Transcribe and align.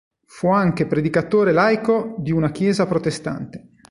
Fu 0.25 0.47
anche 0.47 0.87
predicatore 0.87 1.51
laico 1.51 2.15
di 2.17 2.31
una 2.31 2.49
Chiesa 2.49 2.87
protestante. 2.87 3.73